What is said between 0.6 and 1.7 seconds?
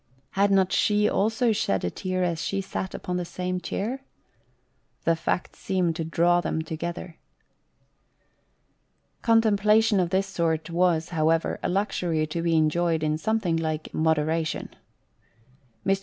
she also